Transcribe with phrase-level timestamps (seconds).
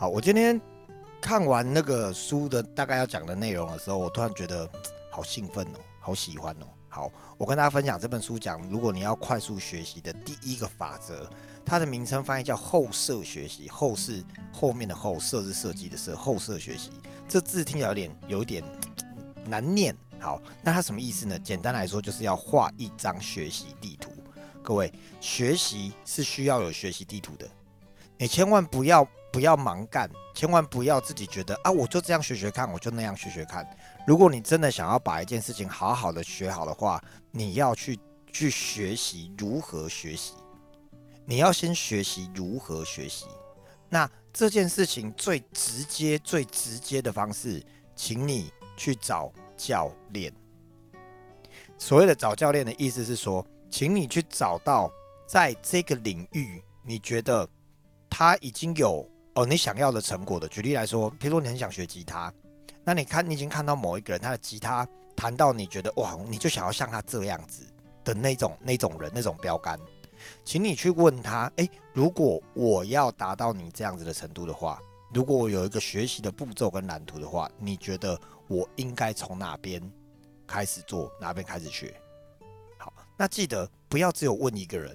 [0.00, 0.58] 好，我今天
[1.20, 4.66] 看完那个书的大概要讲的内容的时候，我突然觉得
[5.10, 6.66] 好兴奋哦，好喜欢哦。
[6.88, 11.28] 好，我跟大家分享这本书讲，如果你要快速学习的第一个法则，
[11.66, 13.68] 它的名称翻译叫后设学习。
[13.68, 16.90] 后是后面的后，设是设计的设，后设学习。
[17.28, 18.64] 这字听起来有点有点
[19.44, 19.94] 难念。
[20.18, 21.38] 好，那它什么意思呢？
[21.38, 24.10] 简单来说，就是要画一张学习地图。
[24.62, 24.90] 各位，
[25.20, 27.46] 学习是需要有学习地图的，
[28.16, 29.06] 你千万不要。
[29.32, 33.64] 不要盲干，千万不要自己觉得啊，我就这样学学看，我就那样学学看。
[34.06, 37.98] 如果你真的想要把一件事情好好的学好的话，你要去
[38.32, 40.34] 去学习如何学习，
[41.24, 43.26] 你要先学习如何学习。
[43.88, 47.62] 那这件事情最直接、最直接的方式，
[47.94, 50.32] 请你去找教练。
[51.78, 54.90] 所谓的找教练的意思是说，请你去找到
[55.24, 57.48] 在这个领域，你觉得
[58.08, 59.08] 他已经有。
[59.40, 62.30] 哦，你想要的成果的，举例来说，譬如说你很想学吉他，
[62.84, 67.62] 那你看你已经看到某一个人他的吉他弹到你觉得哇，你就想要像他这样子
[68.04, 69.80] 的那种那种人那种标杆，
[70.44, 74.78] 请你去问他，诶，如果我要达到你这样子的程度的话，
[75.10, 79.82] 如果我有一个学习的步骤跟蓝图的话，你觉得我应该从哪边
[80.46, 81.98] 开始做，哪边开始学？
[82.76, 84.94] 好，那记得不要只有问一个人，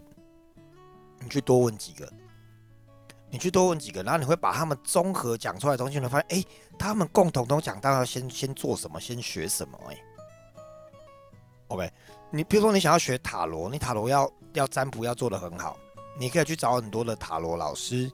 [1.19, 2.07] 你去多问几个。
[3.29, 6.45] 你去多问几个，然后你会把他们综合讲出来的东西，你会发现，哎，
[6.77, 9.97] 他们共同都讲到要先先做什么，先学什么，哎
[11.67, 11.91] ，OK，
[12.31, 15.77] 你比如说你想要学塔罗，你塔罗要要占卜要做的很好，
[16.17, 18.09] 你可以去找很多的塔罗老师，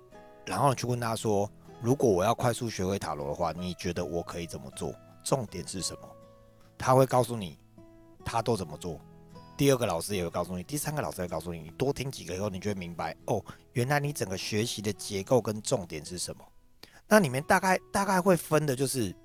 [0.45, 1.49] 然后你去问他说，
[1.81, 4.93] 如果我要快速学会塔罗的话，你觉得我可以怎么做？
[5.23, 6.09] 重点是什么？
[6.77, 7.59] 他会告诉你，
[8.25, 8.99] 他都怎么做。
[9.61, 13.39] 第二个老师也会告诉你，第三个老师会告诉你，你多听几个以后，你就会明白哦，
[13.73, 16.43] 原来你整个学习的结构跟重点是什么。
[17.07, 19.15] 那里面大概大概会分的就是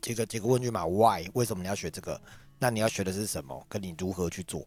[0.00, 1.28] 几个几个问句嘛，Why？
[1.34, 2.20] 为什么你要学这个？
[2.60, 3.60] 那你要学的是什么？
[3.68, 4.64] 跟你如何去做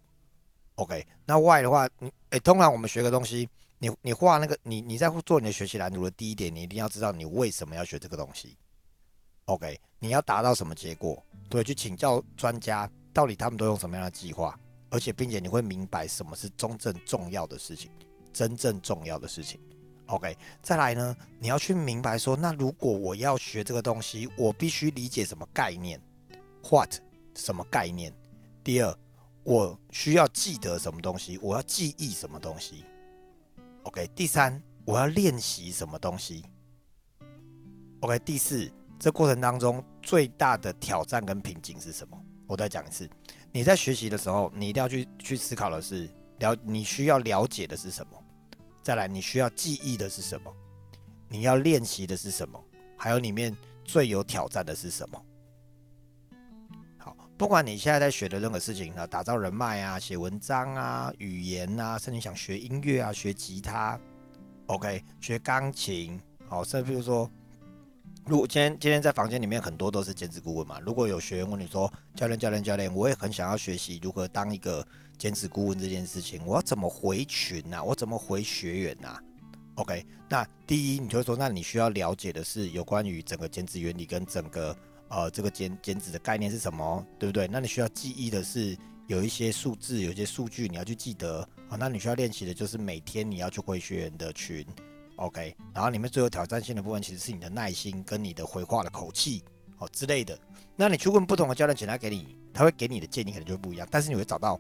[0.76, 1.08] ？OK？
[1.26, 3.48] 那 Why 的话，你诶，通常我们学个东西，
[3.80, 8.58] 你你画那个，你你在做你的学习蓝图的第一点，你一定要知道你为什么要学这个东西。
[9.46, 9.80] OK？
[10.00, 11.24] 你要达到什么结果？
[11.48, 12.92] 对，去请教专家。
[13.18, 14.56] 到底他们都用什么样的计划？
[14.92, 17.90] 而且，并且你会明白什么是真正重要的事情，
[18.32, 19.60] 真正重要的事情。
[20.06, 26.00] OK，再来呢，你要去明白说，那如果我要学这个东西，我必须理解什么概念
[26.70, 26.94] ？What？
[27.34, 28.14] 什么概念？
[28.64, 28.96] 第二，
[29.44, 31.40] 我需要记得什么东西？
[31.40, 32.86] 我要记忆什么东西
[33.82, 36.46] ？OK，第三，我要练习什么东西
[38.02, 42.24] ？OK，第四，这过程当中最大的挑战跟瓶颈是什么？
[42.48, 43.10] 我再讲一次，
[43.52, 46.10] 你在学习的时候，你一定要去去思考的是
[46.40, 48.24] 了，你需要了解的是什么？
[48.82, 50.54] 再来，你需要记忆的是什么？
[51.28, 52.64] 你要练习的是什么？
[52.96, 53.54] 还有里面
[53.84, 55.22] 最有挑战的是什么？
[56.98, 64.00] 好，不管你现在在学的任何事情啊，打造人脉啊，写文章啊，语言啊，甚至想学音乐啊，学吉他
[64.68, 67.30] ，OK，学钢琴，好，甚至比如说。
[68.28, 74.86] 如果今天今天在房间里面很多都是兼职顾问嘛，如果有学员问你说，教练教练教练，我也很想要学习如何当一个
[75.18, 77.82] 兼职顾问这件事情，我要怎么回群呐？
[77.82, 79.18] 我怎么回学员呐
[79.76, 84.76] ？OK，那第一，你就会说，那你需要了解的是有关于整个兼职原理跟整个
[85.08, 87.48] 呃这个兼兼职的概念是什么，对不对？
[87.48, 88.78] 那你需要记忆的是
[89.08, 91.78] 有一些数字，有一些数据你要去记得啊。
[91.80, 94.66] 那你需要练习的就是每天你要去回学员的群。
[95.18, 99.44] OK，然后里面最有挑战性的部分其实是你的耐心跟你的回话的口气
[99.80, 100.38] 哦之类的。
[100.76, 104.60] 那你去问不同的教练，请他给你，他会给你的建议可能就不一样，但是你会找到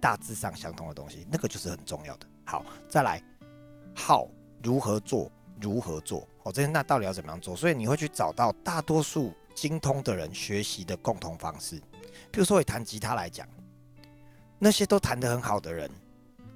[0.00, 2.26] 大致上相同的东西，那个就是很重要的。
[2.44, 3.22] 好，再来
[3.94, 4.28] 号
[4.62, 5.30] 如何做？
[5.60, 6.26] 如何做？
[6.42, 7.54] 哦，这些那到底要怎么样做？
[7.54, 11.80] 所以你会去找到大多数精通的人学习的共同方式。
[12.32, 13.46] 比如说以弹吉他来讲，
[14.58, 15.88] 那些都弹得很好的人。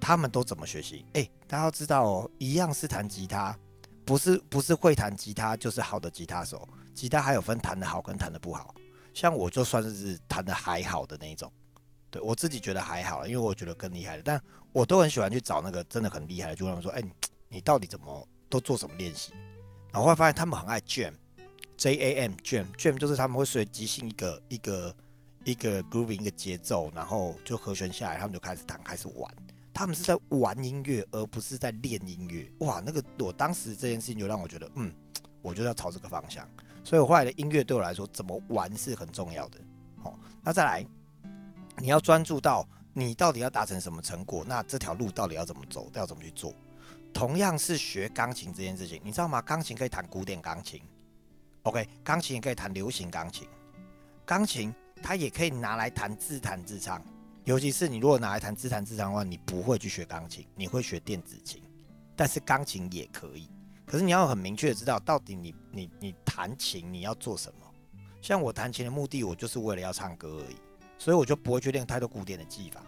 [0.07, 1.05] 他们都怎么学习？
[1.15, 3.59] 哎，大家要知道哦，一样是弹吉他，
[4.05, 6.69] 不是不是会弹吉他就是好的吉他手。
[6.95, 8.73] 吉他还有分弹的好跟弹的不好。
[9.13, 11.53] 像我就算是弹的还好的那一种，
[12.09, 14.23] 对我自己觉得还好，因为我觉得更厉害的。
[14.23, 14.41] 但
[14.71, 17.03] 我都很喜欢去找那个真的很厉害的，就问他们说：“哎，
[17.49, 19.33] 你到底怎么都做什么练习？”
[19.91, 24.95] 然后会发现他们很爱 jam，J A M jam jam 就是他们会随即兴一个一个
[25.43, 29.35] 一个 grooving 一个节奏，然后就和弦下来，他们就开始弹开始玩。
[29.77, 32.51] 他们是在玩音乐，而不是在练音乐。
[32.61, 34.91] 哇，那个我当时这件事情就让我觉得，嗯，
[35.43, 36.49] 我就要朝这个方向。
[36.83, 39.61] 所以我后来的音乐对我来说，怎么玩是很重要的。
[40.03, 40.83] 好，那再来，
[41.77, 46.55] 你要专注到你到底要达成什么成果，那这条路到底要怎么走，要怎么去做？
[47.13, 49.43] 同样是学钢琴这件事情，你知道吗？
[49.43, 50.81] 钢琴可以弹古典钢琴
[51.65, 53.47] ，OK，钢琴也可以弹流行钢琴，
[54.25, 57.05] 钢琴它也可以拿来弹自弹自唱。
[57.47, 61.63] 尤其是你如果拿来弹自弹自唱的话，你不会去学钢琴，你会学电子琴。
[62.17, 63.49] 但是钢琴也可以，
[63.87, 67.61] 可是你要很明确的知道，到底你你你弹琴你要做什么。
[68.21, 70.57] 像我弹琴的目的，我就是为了要唱歌而已，
[70.99, 72.83] 所以我就不会去练太多古典的技法，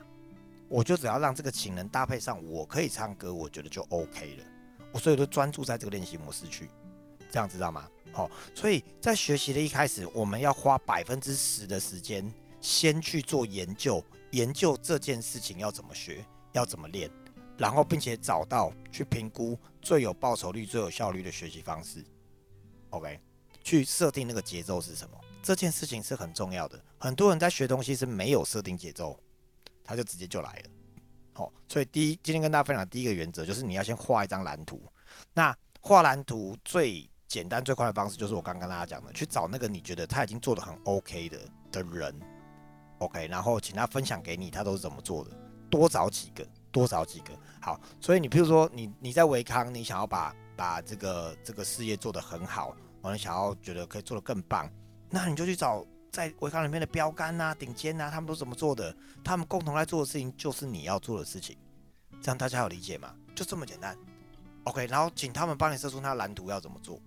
[0.69, 4.44] 我就只要让这个琴能搭配上我可以唱歌，我觉得就 OK 了。
[4.90, 6.69] 我所以都专注在这个练习模式去，
[7.31, 7.88] 这样知道吗？
[8.11, 12.28] 好，所以在学习的一开始，我们要花百分之十的时间，
[12.61, 14.02] 先去做研究，
[14.32, 17.10] 研究这件事情要怎么学，要怎么练。
[17.56, 22.04] 然后，并且找到去评估最有报酬率、最有效率的学习方式。
[22.90, 23.19] OK，
[23.64, 25.19] 去设定那个节奏是什么？
[25.42, 26.80] 这件事情是很重要的。
[26.98, 29.19] 很多人在学东西是没有设定节奏，
[29.82, 30.70] 他就直接就来了。
[31.32, 34.80] 好，所以第一，今天跟大家分享第一个原则就是你要先画一张蓝图。
[35.34, 41.38] 那画蓝图最简单最快的方式就是我刚刚跟大家讲的，去找那个你觉得他已经做的很 OK 的
[41.72, 42.14] 的人
[42.98, 45.30] ，OK，然后请他分享给你他都是怎么做的，
[45.70, 46.46] 多找几个。
[46.70, 54.70] 多找几个好，所以你比如说你你在维康，你想要把把这个这个事业做得很好，我你想要觉得可以做得更棒，
[55.08, 58.94] 那你就去找在维康里面的标杆啊、顶尖啊，他们都怎么做的？
[59.24, 61.56] 他们共同在做的事情就是你要做的事情，
[62.20, 63.14] 这样大家有理解吗？
[63.34, 63.96] 就这么简单。
[64.64, 67.00] OK，然后请他们帮你设出那蓝图要怎么做。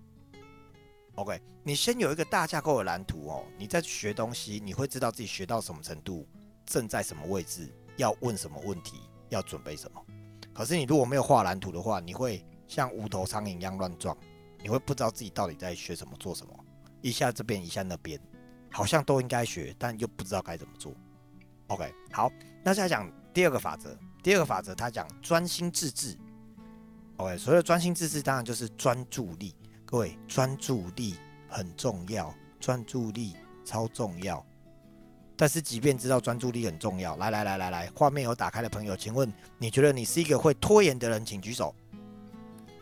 [1.16, 6.26] OK，你先有一个大架构的蓝图哦，你在学东西，你会知道自己学到什么程度，
[6.66, 9.00] 正在什么位置，要问什么问题。
[9.32, 10.04] 要准备什么？
[10.52, 14.14] 可是你如果没有画蓝图的话，你会像无头苍蝇一样乱撞，
[14.62, 16.54] 你会不知道自己到底在学什么、做什么，
[17.00, 18.20] 一下这边一下那边，
[18.70, 20.92] 好像都应该学，但又不知道该怎么做。
[21.68, 22.30] OK，好，
[22.62, 23.98] 那再讲第二个法则。
[24.22, 26.14] 第二个法则它讲专心致志。
[27.16, 29.54] OK，所谓专心致志，当然就是专注力。
[29.92, 31.16] 对，专注力
[31.46, 34.42] 很重要，专注力超重要。
[35.36, 41.22] 但是，即便知道专注力很重要，来来来来来，画面有打开的朋友，请问你觉得你是一个会拖延的人？
[41.26, 41.74] 请举手。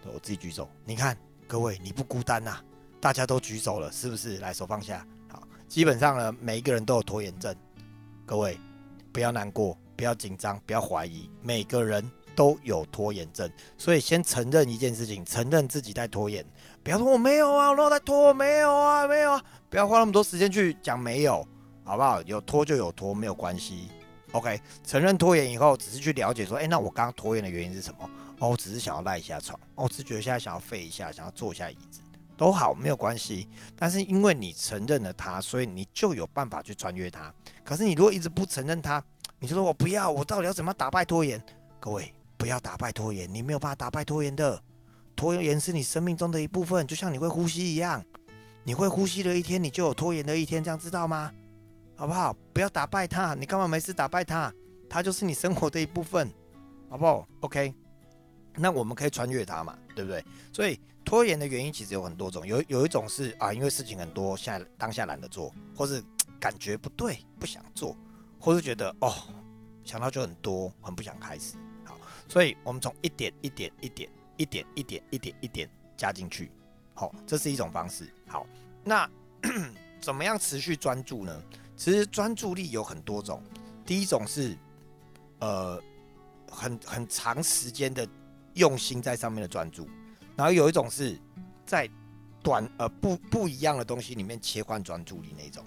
[0.05, 0.71] 我自己举手。
[0.85, 1.19] 你看，
[1.49, 2.59] 各位你不孤单呐，
[3.01, 4.39] 大家都举手了，是不是？
[4.39, 5.05] 来，手放下。
[5.27, 7.53] 好，基本上呢，每一个人都有拖延症。
[8.25, 8.57] 各位
[9.13, 12.09] 不要难过，不要紧张，不要怀疑，每个人
[12.41, 13.51] 都有拖延症。
[13.77, 16.43] 所以先承认一件事情，承认自己在拖延。
[16.83, 21.47] 不要说我没有啊，我在拖，没有啊，没有啊，不要花那么多时间去讲没有。
[21.85, 22.23] 好不好？
[22.23, 23.89] 有拖就有拖，没有关系。
[24.33, 28.09] OK，承认拖延以后，只是去了解说，哎，那我刚刚拖延的原因是什么？
[28.39, 32.01] 哦，我只是想要赖一下床，哦，只觉得现在想要废一下，想要坐一下椅子，
[32.39, 33.49] 都好，没有关系。
[33.77, 37.35] 但是因为你承认了它，所以你就有办法去穿越它。
[37.65, 39.03] 可是你如果一直不承认它，
[39.41, 41.43] 你就说我不要，我到底要怎么打败拖延？
[41.81, 44.59] 各位，不要打败拖延，你没有办法打败拖延的。
[45.15, 48.03] 拖延是你生命中的一部分，就像你会呼吸一样，
[48.65, 51.31] 你会呼吸的一天，你就有拖延的一天，这样知道吗？
[51.95, 52.35] 好不好？
[52.55, 54.51] 不要打败他，你干嘛没事打败他？
[54.89, 56.33] 他就是你生活的一部分，
[56.89, 57.75] 好不好？OK，
[58.57, 60.25] 那我们可以穿越他嘛，对不对？
[60.51, 66.03] 所以拖延的原因其实有很多种，有有一种是啊，因为事情很多，现在当下懒得做，或是
[66.41, 67.95] 感觉不对，不想做，
[68.39, 69.13] 或是觉得哦
[69.85, 71.57] 想到就很多，很不想开始。
[72.31, 76.49] 所以我们从一点一点一点一点一点一点一点加进去，
[76.95, 78.09] 好，这是一种方式。
[78.29, 78.47] 好，
[78.85, 79.11] 那
[80.01, 81.43] 怎么样持续专注呢？
[81.77, 83.43] 其实专注力有很多种，
[83.85, 84.57] 第一种是，
[85.41, 85.83] 呃，
[86.49, 88.07] 很很长时间的
[88.55, 89.89] 用心在上面的专注，
[90.37, 91.19] 然后有一种是
[91.67, 91.91] 在
[92.45, 95.65] 短呃不不一样的东西里面切换专注力那种。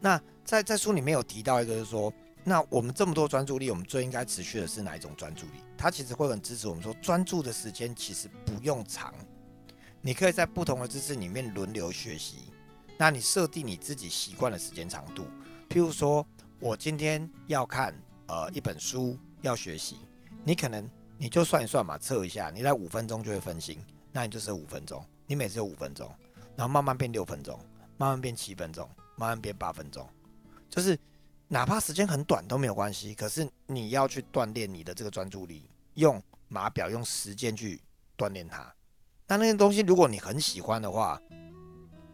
[0.00, 2.12] 那在在书里面有提到一个，就是说，
[2.48, 5.60] 那我们这么多专注力，我们最应该持续的是哪一种专注力？
[5.76, 9.14] 它其实会很支持我们说，专注的时间其实不用长，
[10.00, 12.50] 你可以在不同的知识里面轮流学习。
[12.96, 15.26] 那你设定你自己习惯的时间长度，
[15.68, 16.26] 譬如说，
[16.58, 17.94] 我今天要看
[18.26, 19.98] 呃一本书，要学习，
[20.42, 20.88] 你可能
[21.18, 23.78] 你就算一算嘛，测一下，你在五分钟就会分心，
[24.10, 26.10] 那你就是五分钟，你每次有五分钟，
[26.56, 27.60] 然后慢慢变六分钟，
[27.98, 30.08] 慢慢变七分钟，慢慢变八分钟，
[30.70, 30.98] 就是
[31.48, 37.80] 哪怕时间很短都没有关系，可是你要去锻炼你的这个专注力，用码表用时间去
[38.18, 38.70] 锻炼它。
[39.26, 41.20] 那那些东西如果你很喜欢的话，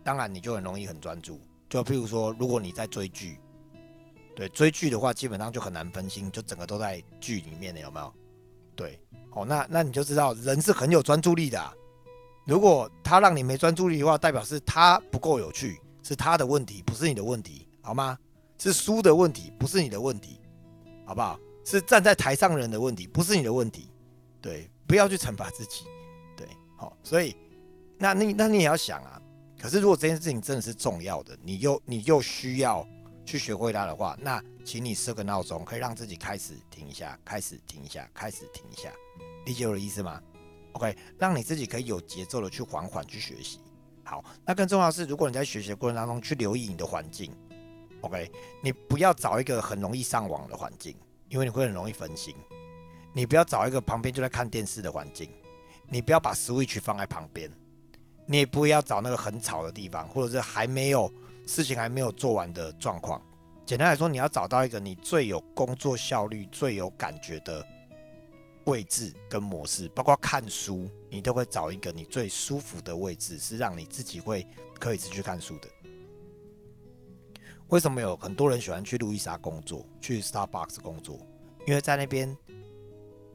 [0.05, 1.41] 当然，你就很容易很专注。
[1.69, 3.41] 就譬如说，如果你在追剧，
[4.37, 8.15] 对追剧的话，基本上就很难分心，就整个都在剧里面的，有没有？
[8.77, 9.01] 对，
[9.33, 11.73] 哦，那那你就知道人是很有专注力的。
[12.47, 18.17] 如果他让你没专注力的话，代表是他不够有趣，是他的问题，不是你的问题，好吗？
[18.59, 20.41] 是书的问题，不是你的问题，
[21.05, 21.39] 好不好？
[21.65, 23.91] 是站在台上人的问题，不是你的问题。
[24.41, 25.85] 对，不要去惩罚自己，
[26.37, 26.47] 对，
[26.77, 27.35] 好，所以
[27.99, 29.21] 那你那你也要想啊，
[29.59, 32.87] 可是如果这件事情真的是重要的，你又你又需要
[33.25, 38.93] 去学会它的话，那请你设个闹钟，可以让自己开始停一下，开始停一下，开始停一下，
[39.47, 40.21] 理解我的意思吗
[40.73, 43.61] ？OK，让你自己可以有节奏的去缓缓去学习。
[44.05, 47.33] 好，那更重要的是，如果你在学习过程当中去留意你的环境
[48.05, 48.31] ，OK，
[48.63, 50.95] 你不要找一个很容易上网的环境，
[51.29, 52.35] 因为你会很容易分心。
[53.13, 55.31] 你不要找一个旁边就在看电视的环境，
[55.89, 57.51] 你不要把 Switch 放在旁边，
[58.27, 61.13] 你也不要找那个很吵的地方，或者是还没有
[61.47, 63.23] 事情还没有做完的状况。
[63.65, 67.67] 简单来说，你要找到一个你最有工作效率、最有感觉的
[68.65, 74.47] 位置跟模式，包括看书，你都会找一个你最舒服的位置，是让你自己会
[74.79, 75.69] 可以持续看书的。
[77.69, 81.19] 为什么有很多人喜欢去路易莎工作，去 Starbucks 工作？
[81.67, 82.37] 因为在那边。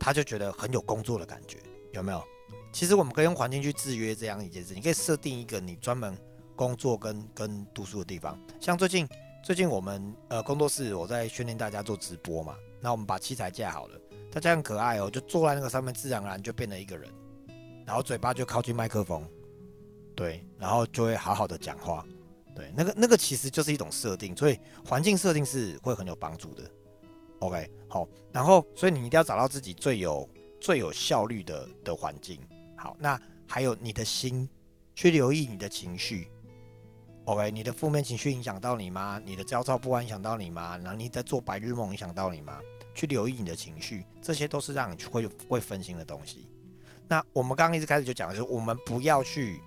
[0.02, 1.58] 他就觉得很有工作的感觉，
[1.92, 2.24] 有没有？
[2.72, 4.74] 其实我们可以用环境去制约这样一件事。
[4.74, 6.18] 你可以设定一个你专门
[6.56, 8.40] 工作跟跟读书的地方。
[8.62, 9.06] 像最近
[9.44, 14.00] 最近我们呃工作室我在训练大家做直播嘛，那我们把器材架好了，
[14.32, 17.12] 大家很可爱哦，就坐在那个上面，自然而然就变成一个人，
[17.86, 19.22] 然后嘴巴就靠近麦克风，
[20.16, 22.06] 对，然后就会好好的讲话，
[22.60, 26.70] 对，那个那个其实就是一种设定，所以环境设定是会很有帮助的。
[27.40, 30.28] OK，好，然后所以你一定要找到自己最有
[30.60, 32.38] 最有效率的的环境。
[32.76, 34.48] 好，那还有你的心，
[34.94, 36.30] 去留意你的情绪。
[37.24, 39.22] OK，你的负面情绪影响到你吗？
[39.24, 40.78] 你的焦躁不安影响到你吗？
[40.80, 42.60] 然后你在做白日梦影响到你吗？
[42.94, 46.50] 去留意你的情绪，这些都是让你会会分心的东西。
[47.08, 49.62] 那我们刚刚一直开始就讲的是，我们不要去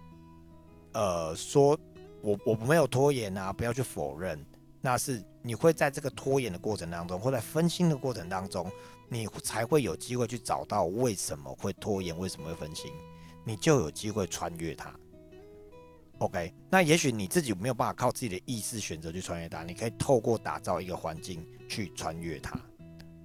[0.92, 1.78] 呃说
[2.22, 4.42] 我我没有拖延啊，不要去否认。
[4.80, 8.70] 那是你会在这个拖延的过程当中，或在分心的过程当中，
[9.08, 12.90] 你才会有机会去找到为什么会拖延，为什么会分心，
[13.44, 14.92] 你就有机会穿越它。
[16.18, 22.60] OK，那也许你自己没有办法靠自己的意识选择去穿越它，你可以透过打造一个环境去穿越它。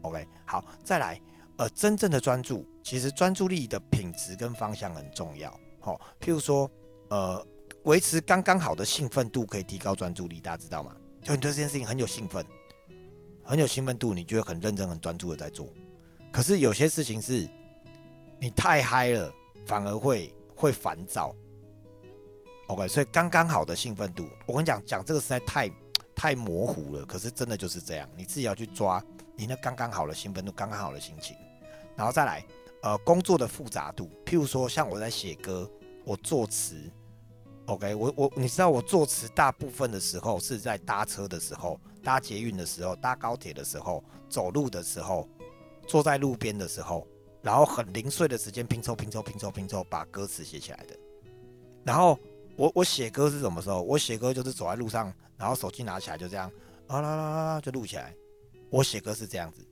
[0.01, 1.19] OK，好，再来，
[1.57, 5.51] 呃，真正的专注，其实专注力的品质跟方向很重要。
[5.79, 6.69] 好，譬如说，
[7.09, 7.45] 呃，
[7.87, 10.93] 维持刚刚好的兴奋度可以提高专注力，大家知道吗？
[11.23, 12.45] 就你对这件事情很有兴奋，
[13.41, 15.69] 很有兴奋度，你就会很认真、很专注的在做。
[16.29, 17.47] 可是有些事情是，
[18.41, 19.33] 你太嗨了，
[19.65, 21.33] 反而会会烦躁。
[22.67, 25.71] OK，所以刚刚好的兴奋度，我跟你讲，讲这个实在太
[26.13, 27.05] 太模糊了。
[27.05, 29.01] 可是真的就是这样，你自己要去抓
[29.33, 31.37] 你那刚刚好的兴奋度、刚刚好的心情，
[31.95, 32.45] 然后再来，
[32.81, 34.09] 呃，工作的复杂度。
[34.25, 35.71] 譬如说，像我在写歌，
[36.03, 36.75] 我作词。
[37.67, 45.27] OK，我我你知道我作词大部分的时候是在搭车的时候、搭捷运的时候、搭高铁的时候、走路的时候、
[45.85, 47.05] 坐在路边的时候，
[47.41, 50.97] 然后很零碎的时间拼凑、拼凑、拼凑、拼凑，把歌词写起来的。
[51.83, 52.17] 然后
[52.55, 53.81] 我我写歌是什么时候？
[53.81, 56.49] 我写歌就是走在路上，然后手机拿起来就这样
[56.87, 58.15] 啊啦啦啦就录起来。
[58.69, 59.67] 我写歌是这样子。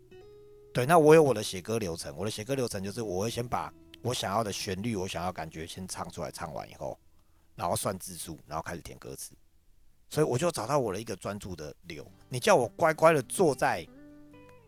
[0.74, 2.14] 对，那我有我的写歌流程。
[2.18, 7.00] 我的写歌流程就是我会先把我想要的旋律、我想要感觉先唱出来，唱完以后。
[7.56, 9.32] 然后算字数，然后开始填歌词，
[10.10, 12.06] 所以我就找到我的一个专注的流。
[12.30, 13.88] 你叫我乖乖的坐在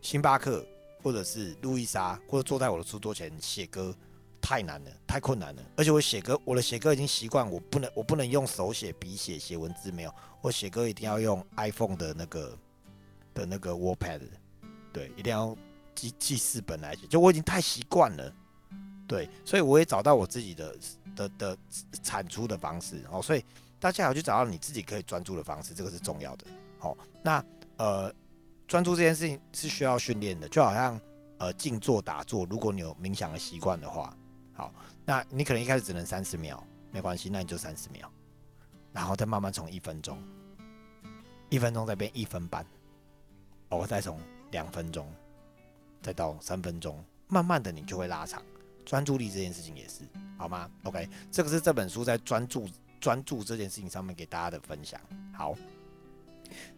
[0.00, 0.66] 星巴克，
[1.02, 3.94] 或者是路易莎，或者坐在我的书桌前写歌，
[4.40, 5.62] 太难了，太困难了。
[5.76, 12.58] 而且我写歌，我的写歌已经习惯，我不能，我不能用手写、笔写写文字，没有，我写歌一定要用 iPhone 的那个
[13.34, 14.22] 的那个 WordPad，
[14.92, 15.54] 对，一定要
[15.94, 18.34] 记记事本来写，就我已经太习惯了。
[19.08, 20.76] 对，所以我也找到我自己的
[21.16, 21.58] 的的
[22.02, 23.42] 产出的方式哦，所以
[23.80, 26.44] 大家要去找到你自己可以专注的方式，这个是重要的。
[26.78, 27.42] 好，那
[27.78, 28.12] 呃，
[28.66, 31.00] 专注这件事情是需要训练的，就好像
[31.38, 34.14] 呃静坐打坐，如果你有冥想的习惯的话，
[34.52, 34.70] 好，
[35.06, 36.62] 那你可能一开始只能三十秒，
[36.92, 38.12] 没关系，那你就三十秒，
[38.92, 40.22] 然后再慢慢从一分钟，
[41.48, 42.66] 一分钟再变一分半，
[43.70, 45.10] 哦，再从两分钟，
[46.02, 48.42] 再到三分钟，慢慢的你就会拉长。
[48.88, 49.96] 专注力这件事情也是
[50.38, 52.66] 好吗？OK，这个是这本书在专注
[52.98, 54.98] 专注这件事情上面给大家的分享。
[55.30, 55.54] 好，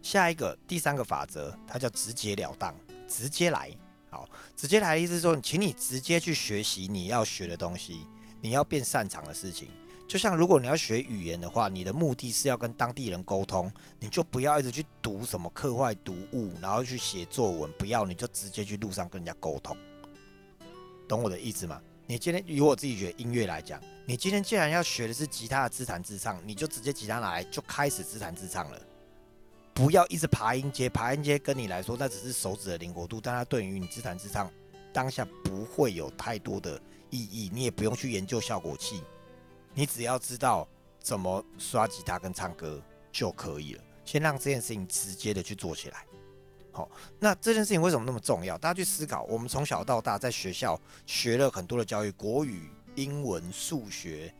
[0.01, 2.75] 下一个第三个法则，它叫直截了当，
[3.07, 3.71] 直接来。
[4.09, 4.27] 好，
[4.57, 8.05] 直接来的意思是说，请你直接去学习你要学的东西，
[8.41, 9.69] 你要变擅长的事情。
[10.05, 19.77] 就像如果你要学语言的话，你的目的是要跟当地人沟通，你就不要一直去读什么课外读物，然后去写作文，不要，你就直接去路上跟人家沟通。
[21.07, 21.81] 懂我的意思吗？
[22.07, 28.81] 你今天以我自己学音乐来讲，你今天既然要学的是吉他的自弹自唱，你就直接吉他拿来就开始自弹自唱了，
[29.73, 30.89] 不要一直爬音阶。
[30.89, 34.51] 爬音阶跟你来说，那只是手指的灵活度，但它对于你自弹自唱
[34.91, 36.77] 当下不会有太多的
[37.09, 39.01] 意义，你也不用去研究效果器，
[39.73, 40.67] 你只要知道
[40.99, 43.83] 怎么刷吉他跟唱歌就可以了。
[44.03, 46.05] 先让这件事情直接的去做起来。
[46.73, 48.57] 好，那这件事情为什么那么重要？
[48.57, 49.23] 大家去思考。
[49.23, 54.33] 我们从小到大在学校学了很多的教育，国语、英文、数学，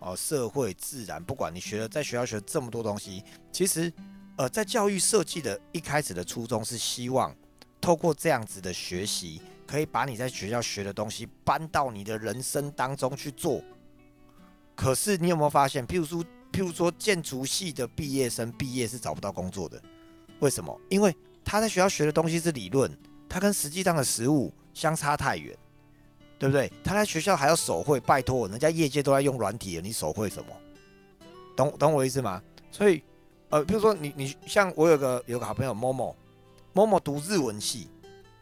[0.00, 3.92] 哦，社会、自然，不管你学了，在学校学这么多东西，其实，
[4.36, 7.34] 呃，在教育设计的一开始的初衷是希望
[7.80, 13.62] 透过这样子的学习，可以把你在学校学的东西搬到你的人生当中去做。
[14.74, 19.80] 可是你有没有发现，譬如说，譬如说建筑系的毕业生毕业是找不到工作的，
[20.40, 20.78] 为什么？
[20.90, 21.16] 因为
[21.46, 22.90] 他在学校学的东西是理论，
[23.28, 25.56] 他跟实际上的实物相差太远，
[26.40, 26.70] 对不对？
[26.82, 30.50] 他在学校还要手绘，拜托，人家业界都在用软体了，你手绘什么？
[31.56, 32.42] 懂懂我意思吗？
[32.72, 33.00] 所以，
[33.48, 36.14] 呃，比如说你你像我有个有个好朋友某某
[36.72, 37.88] 某某读日文系，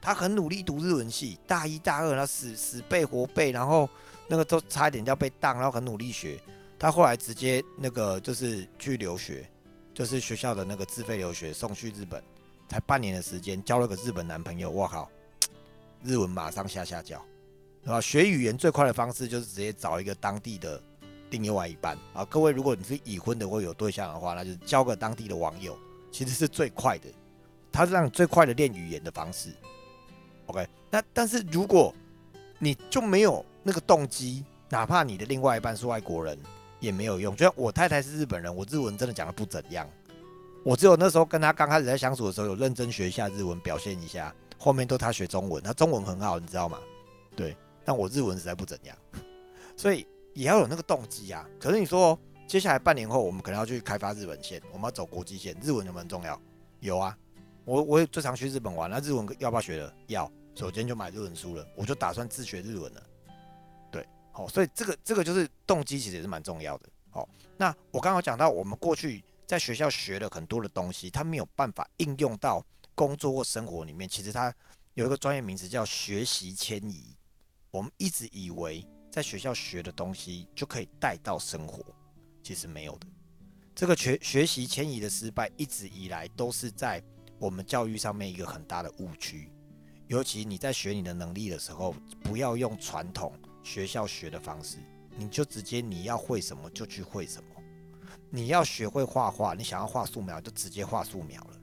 [0.00, 3.86] 他很努力读日文系，大一大二他死死背活背，然后
[4.28, 6.40] 那个都差一点就要被当，然后很努力学，
[6.78, 9.46] 他后来直接那个就是去留学，
[9.92, 12.20] 就是学校的那个自费留学送去日本。
[12.74, 15.08] 才半年的时间，交了个日本男朋友，我靠，
[16.02, 17.24] 日文马上下下脚，
[17.86, 18.00] 啊？
[18.00, 20.82] 学语言最快的方式就是直接找一个当地的
[21.30, 22.24] 另外一半啊！
[22.24, 25.78] 各位，如果你是已婚的或有对象的话，那就是交个当地的网友，
[26.10, 27.08] 其实是最快的，
[27.70, 29.50] 它是让你最快的练语言的方式。
[30.46, 31.94] OK，那但是如果
[32.58, 36.36] 你就没有那个动机，哪怕你的另外一半是外国人
[36.80, 37.36] 也没有用。
[37.36, 39.88] 就像我太太是日本人，我日文真的讲的不怎样。
[40.64, 44.34] 我只有那时候跟他刚开始在相处的时候，有认真学一下日文，表现一下。
[44.56, 46.78] 后面都他学中文，他中文很好，你知道吗？
[47.36, 47.54] 对，
[47.84, 48.96] 但我日文实在不怎样，
[49.76, 51.46] 所以也要有那个动机啊。
[51.60, 56.40] 可是你说，接下来半年后，我们可能要去开发日本线，我们要走国际线，日文有没有重要？
[56.80, 57.14] 有啊，
[57.66, 59.92] 我我也最常去日本玩，那日文要不要学了？
[60.06, 63.02] 要，所以我今天就买日文书了，我就打算自学日文了。
[63.90, 66.88] 对，好，所以这个这个就是动机，其实也是蛮重要的。
[67.10, 67.28] 好，
[67.58, 69.22] 那我刚刚讲到我们过去。
[69.46, 74.08] 在学校学了很多的东西，他没有办法应用到工作或生活里面。
[74.08, 74.54] 其实他
[74.94, 77.16] 有一个专业名词叫学习迁移。
[77.70, 81.84] 我们一直以为在学校学的东西就可以带到生活，
[82.42, 83.06] 其实没有的。
[83.74, 87.02] 这个学学习迁移的失败，一直以来都是在
[87.38, 89.50] 我们教育上面一个很大的误区。
[90.06, 94.76] 尤其你在学你的能力的时候，不要用传统学校学的方式，
[95.16, 97.53] 你就直接你要会什么就去会什么。
[98.34, 101.56] 你要学会画画，你想要画素描就直接画素描了，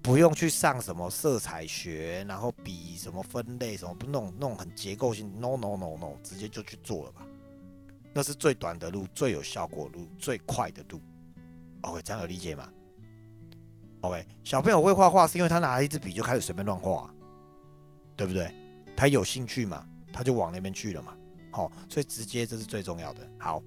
[0.00, 7.26] 不用去上什么色彩学，然后比什么分类什么，不弄弄很结构性，no no no no，直接就去做了吧，
[8.14, 10.98] 那是最短的路，最有效果路，最快的路。
[11.82, 12.66] OK，这样有理解吗
[14.00, 17.14] ？OK，小朋友会画画是因为他拿了一支笔就开始随便乱画，
[18.16, 18.50] 对不对？
[18.96, 21.14] 他有兴趣嘛，他就往那边去了嘛。
[21.52, 23.28] 好，所以直接这是最重要的。
[23.38, 23.62] 好。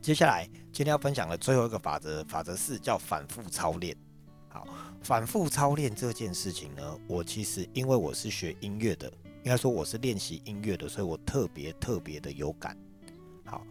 [0.00, 3.96] 接下来今天要分享的最后一个法则，法则四叫反复操练。
[4.48, 4.66] 好，
[5.02, 9.06] 反复操练这件事情呢，我其实因为我是学音乐的，
[9.42, 12.76] 应该说我是练习音乐的，所以我特别特别的有感。
[13.44, 13.66] 好，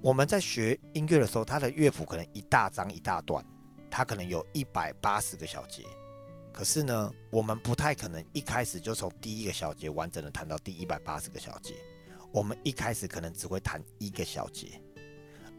[0.00, 3.44] 我们在学音乐的时候，它的乐谱可能一大张一大段，
[3.90, 5.84] 它可能有一百八十个小节，
[6.52, 11.74] 可是呢，我们不太可能一开始就从第一个小节完整的弹到第一百八十个小节，
[12.32, 14.80] 我们一开始可能只会弹一个小节。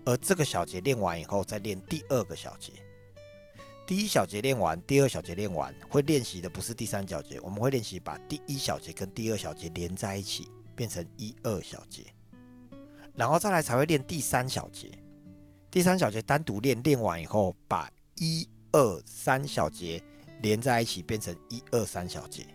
[0.10, 2.74] 而这个小节练完以后，再练第二个小节。
[3.86, 12.08] 第一小节练完，第二小节练完，会练习的不是第三小节，我们会练习把第一小节跟第二小节连在一起，变成一二小节，
[13.14, 14.90] 然后再来才会练第三小节。
[15.70, 20.02] 第三小节单独练，练完以后，把一二三小节
[20.42, 22.48] 连在一起，变成一二三小节。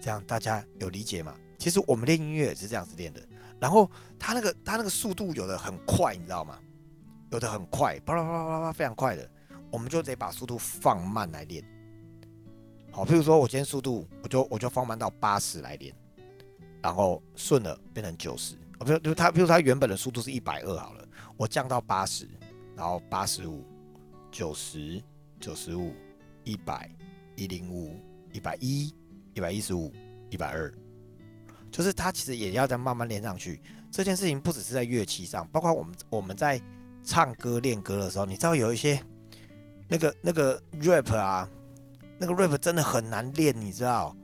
[0.00, 1.36] 这样大家有理解吗？
[1.58, 3.20] 其实我们练音乐也是这样子练的。
[3.58, 6.58] 然后他那个他那个速度有的很快，你知道吗？
[7.30, 9.28] 有的很快，啪啦啪啦啪啦非常快的，
[9.70, 11.64] 我们就得把速度放慢来练。
[12.92, 15.94] 好，譬如说我今天速度，我就我就放慢到八十来练，
[16.80, 18.54] 然后顺了变成九十。
[18.78, 22.28] 啊，比如就他，比如他原本的速度是一百二好了，我降到八十，
[22.76, 23.64] 然后八十五、
[24.30, 25.02] 九十、
[25.40, 25.92] 九十五、
[26.44, 26.90] 一百、
[27.34, 27.98] 一零五、
[28.32, 28.94] 一百一、
[29.34, 29.92] 一百一十五、
[30.30, 30.72] 一百二。
[31.76, 33.60] 就是他其实也要再慢慢练上去。
[33.92, 36.58] 这件事情不只是在乐器上，包括我们我们在
[37.04, 38.98] 唱歌练歌的时候，你知道有一些
[39.86, 41.46] 那个那个 rap 啊，
[42.16, 44.16] 那个 rap 真的很难练，你知道？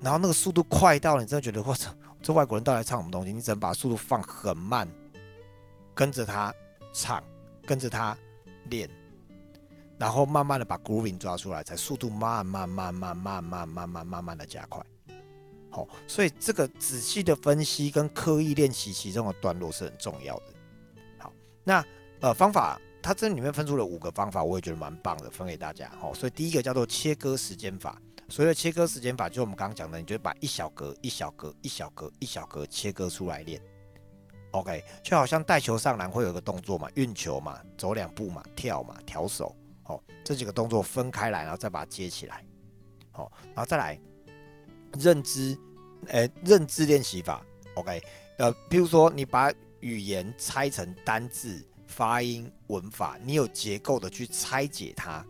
[0.00, 3.32] 然后那个速度快到你真的觉得，我操，这外国人到底唱什么东西？
[3.32, 4.88] 你只能把速度放很慢，
[5.96, 6.54] 跟着他
[6.92, 7.20] 唱，
[7.66, 8.16] 跟着他
[8.70, 8.88] 练，
[9.98, 14.80] 然后慢慢的把 grooving 抓出来，才速度慢慢慢慢慢慢慢慢慢慢的加快。
[15.74, 20.44] 好，所以这个仔细的分析跟刻意练习其中的段落是很重要的。
[21.18, 21.32] 好，
[21.64, 21.84] 那
[22.20, 25.90] 呃方法，它这里面分出了五个方法，我也觉得蛮棒的，分给大家。
[25.98, 28.00] 好，所以第一个叫做切割时间法。
[28.28, 33.60] 所谓的切割时间法，就是我们刚刚讲的，你就把一小格、一小格、一小格、一小格切割出来练。
[34.52, 39.52] OK，就好像带球上篮会有个动作嘛，运球嘛，走两步嘛，跳嘛，调手。
[39.82, 42.46] 好，这几个动作分开来，然后再把它接起来。
[43.10, 44.00] 好，然后再来。
[44.98, 45.58] 认知，
[46.08, 48.02] 诶，认知练习法，OK，
[48.38, 55.24] 呃，比如说你把语言拆成单字、发音、文法，你有结构的去拆解它，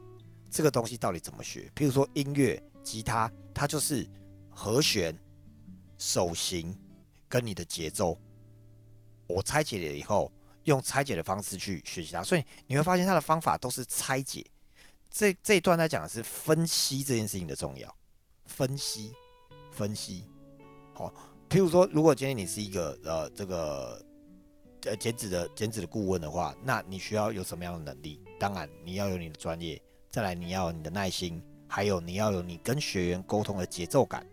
[0.51, 1.71] 这个东西到底怎么学？
[1.75, 4.07] 譬如说音乐、吉他，它就是
[4.51, 5.17] 和弦、
[5.99, 6.77] 手型
[7.29, 8.19] 跟你的节奏，
[9.27, 10.31] 我拆解了以后，
[10.65, 14.45] 用拆解的方式去学习它，所以你会发现它的方法都是拆解。
[15.11, 17.97] 这这一段在讲的是分析这件事情的重要，
[18.47, 19.13] 分析。
[19.75, 20.25] 分析，
[20.95, 21.13] 好，
[21.51, 24.01] 譬如说，如果今天你是一个呃这个
[24.85, 28.21] 呃减脂的减脂的顾问的话，那你需要有什么样的能力？
[28.39, 34.25] 当然你要有你的专业，再来你要有你的耐心，还有你要有你跟学员沟通的节奏感。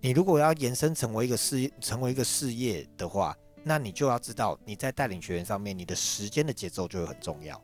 [0.00, 7.60] 你如果要延伸成为一个事业，成为一个事业的话，那你就要知道你在带领学员上面，你的时间的节奏就会很重要。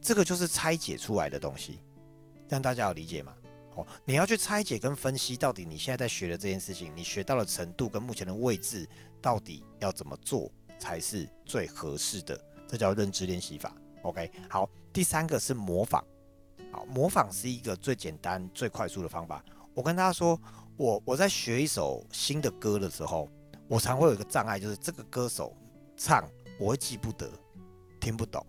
[0.00, 1.80] 这个就是拆解出来的东西，
[2.48, 3.34] 让大家有理解吗？
[3.76, 8.88] 哦，你要去拆解跟分析，到底你现在在学的这件事情，你学到的程度跟目前的位置，
[9.22, 12.38] 到底要怎么做才是最合适的？
[12.66, 13.74] 这叫认知练习法。
[14.02, 16.04] OK，好，第三个是模仿。
[16.72, 19.44] 好，模仿是一个最简单、最快速的方法。
[19.72, 20.40] 我跟大家说，
[20.76, 23.28] 我我在学一首新的歌的时候，
[23.68, 25.56] 我常会有一个障碍，就是这个歌手
[25.96, 26.28] 唱
[26.58, 27.30] 我会记不得，
[28.00, 28.44] 听不懂，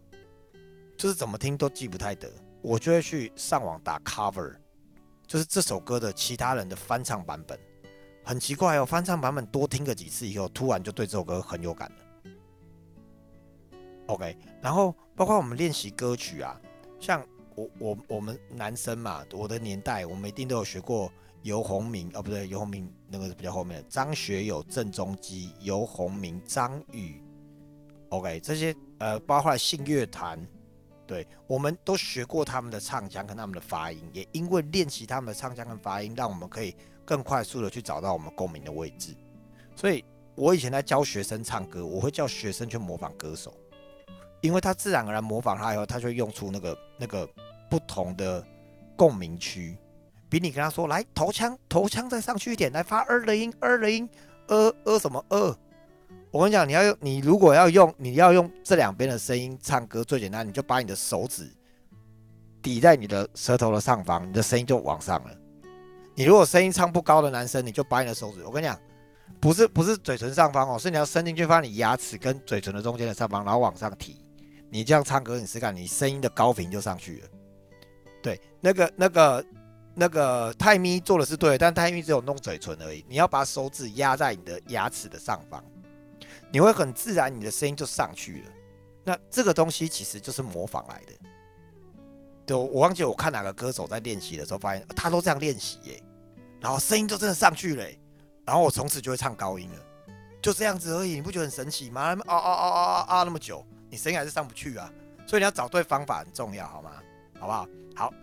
[0.97, 2.31] 就是怎么听都记不太得，
[2.61, 4.55] 我就会去上网打 cover。
[5.31, 7.57] 就是这首歌的其他人的翻唱版本，
[8.21, 8.85] 很奇怪哦。
[8.85, 11.95] 翻唱版本多听个几次以后，突然就对这首歌很有感了。
[14.07, 16.59] OK，然后包括我们练习歌曲啊，
[16.99, 21.09] 像我我我们男生嘛，我的年代我们一定都有学过
[21.43, 27.23] 游鸿明哦，不对，游鸿明那个是比较后面的，张学友、郑中基、游鸿明、张宇
[28.09, 30.45] ，OK，这些呃，包括信乐团。
[31.11, 39.13] 对，我们都学过他们的唱腔跟他们的发音，也因为练习他们的唱腔跟发音，让我们可以更快速的去找到我们共鸣的位置。
[39.75, 43.53] 所以，我以前在教学生唱歌，我会叫学生去模仿歌手，
[44.39, 47.29] 因为他自然而然模仿他以后，他就会用出那个那个
[47.69, 48.41] 不同的
[48.95, 49.77] 共鸣区，
[50.29, 54.09] 比你跟他说来头腔头腔再上去一点，来发二的音二的音，
[54.47, 55.53] 呃呃什么呃。
[56.31, 61.51] 我跟你讲，你要用你如果要用你要用这两边的声音唱歌，最简单，你就把你的手指
[62.61, 65.31] 抵在你的舌头的上方，你的声音就往上了。
[66.15, 68.79] 你如果声音唱不高的男生，你就把你的手指，我跟你讲，
[69.41, 74.17] 不是不是嘴唇上方哦，是你要伸进去放你牙齿跟嘴唇的中间的上方，然后往上提。
[74.69, 77.27] 你这样唱歌，你试看，你声音的高频就上去了。
[78.23, 79.45] 对，那个那个
[79.93, 83.03] 那个泰咪做的是对，但泰咪只有弄嘴唇而已。
[83.09, 85.61] 你要把手指压在你的牙齿的上方。
[86.51, 88.51] 你会很自然，你的声音就上去了。
[89.03, 91.13] 那这个东西其实就是模仿来的。
[92.45, 96.03] 对，我忘记我看哪个歌手在练习的时候，发现他都这样练习耶，
[96.59, 97.85] 然后声音就真的上去了。
[98.45, 99.77] 然后我从此就会唱高音了，
[100.41, 101.13] 就这样子而已。
[101.13, 102.01] 你不觉得很神奇吗？
[102.01, 104.91] 啊啊啊啊啊啊那么久，你声音还是上不去啊。
[105.25, 106.91] 所以你要找对方法很重要，好吗？
[107.39, 107.67] 好不好？
[107.95, 108.13] 好，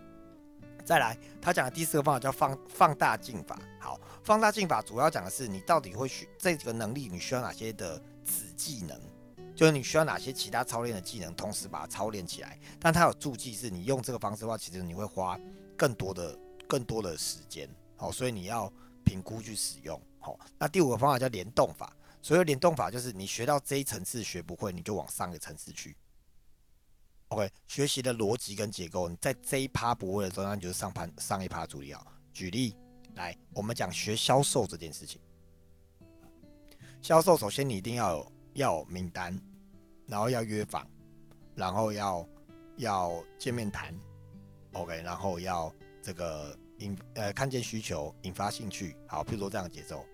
[0.85, 3.57] 再来，他讲的第四个方法叫放放大镜法。
[3.79, 7.99] 好，放大镜法主要讲的是你到底会需这个能力，你需要哪些的。
[8.29, 8.99] 子技能
[9.55, 12.57] 就是你需要哪些其他操练的技能，同时把它操练起来。
[12.79, 15.37] 但它有注记，是你用这个方式的话，其实你会花
[15.75, 17.69] 更多的、更多的时间。
[17.97, 18.71] 好，所以你要
[19.03, 20.01] 评估去使用。
[20.19, 21.93] 好，那第五个方法叫联动法。
[22.21, 25.95] 所谓联动法，就是你学到这一层次学不会，你就往上一个层次去。
[27.29, 32.07] OK，学习的逻辑跟结构，你在这一趴不会的时候，那你就是上盘上一趴注意好。
[32.31, 32.75] 举例
[33.15, 35.19] 来，我们讲学销售这件事情。
[37.01, 39.37] 销售首先你一定要有要有名单，
[40.05, 40.85] 然后要约访，
[41.55, 42.27] 然后要
[42.75, 43.97] 要见面谈
[44.73, 50.05] ，OK，然后要这个引呃看见需求引发兴趣，好，譬如说这样的节奏。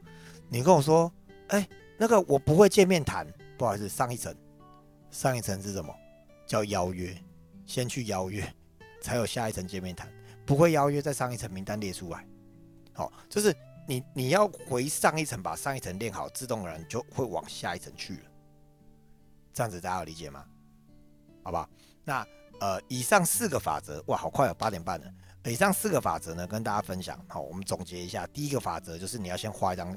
[0.48, 1.12] 你跟我说，
[1.48, 1.68] 哎，
[1.98, 3.26] 那个我不会见面谈，
[3.58, 4.34] 不好意思，上一层，
[5.10, 5.94] 上一层是什么？
[6.46, 7.18] 叫邀约，
[7.66, 8.48] 先去邀约，
[9.02, 10.08] 才有下一层见面谈。
[10.46, 12.24] 不会邀约，再上一层名单列出来，
[12.94, 13.56] 好，就是。
[13.88, 18.24] 你你要回上一层，把上一层练好，自动而然就会往下一层去了。
[19.54, 20.46] 这样子大家有理解吗？
[21.44, 21.70] 好吧，
[22.04, 22.28] 那
[22.60, 25.12] 呃，以上四个法则，哇，好快哦，八点半了。
[25.46, 27.24] 以上四个法则呢，跟大家分享。
[27.30, 29.96] 好，我们总结一下，第一个法则就是你要先画一张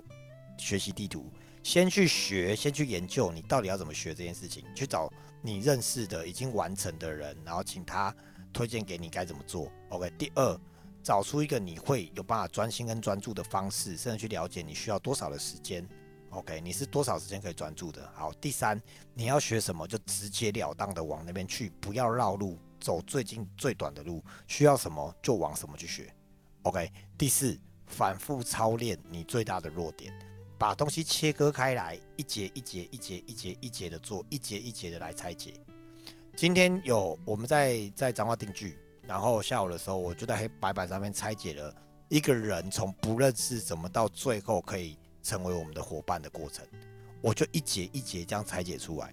[0.58, 8.14] 学习地图，先去学，先去研究你到底要怎么学这件事情，去找你认识的已经完成的人，然后请他
[8.52, 9.72] 推荐给你该怎么做。
[9.88, 10.60] OK，第二，
[11.02, 15.86] 找出一个你会有办法专心跟专注的方式，甚至去了解你需要多少的时间。
[16.30, 18.06] OK，你是多少时间可以专注的？
[18.14, 18.78] 好，第三，
[19.14, 24.22] 你要学什么就直截了当的往那边去，不要绕路，走最近最短的路。
[24.46, 26.12] 需要什么就往什么去学。
[26.64, 30.12] OK，第四，反复操练你最大的弱点，
[30.58, 35.54] 把东西切割开来，一节一节一节一节一节的做，一节一节的来拆解。
[36.36, 38.76] 今天有我们在在彰化定居，
[39.08, 41.74] 然后下午的时候我就在黑白板上面拆解了
[42.08, 44.96] 一个人从不认识怎么到最后可以。
[45.20, 46.64] 成为我们的伙伴的过程，
[47.20, 49.12] 我就一节一节这样拆解出来。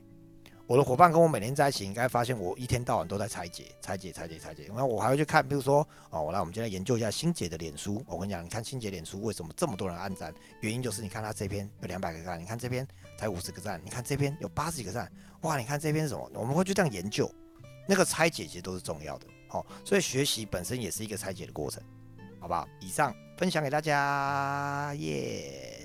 [0.65, 4.65] 我的伙伴跟我每天在一起，应该发现我一天到晚都在拆解、拆解、拆解、拆解。
[4.67, 8.01] 然后我还会去看，比如说，哦，我来，我们今天研究一下欣姐的脸书。
[8.07, 10.33] 我跟你讲，你看欣姐脸书为什么这么多人按赞？
[10.61, 16.31] 原因就是你看她这边有两百个赞，你看这边才五十个赞，你看这边有八十几个赞，哇，你看这边什么？
[16.35, 17.29] 我们会去这样研究，
[17.87, 19.27] 那个拆解其实都是重要的。
[19.47, 21.81] 好，所以学习本身也是一个拆解的过程，
[22.39, 22.67] 好不好？
[22.81, 25.84] 以上分享给大家，耶。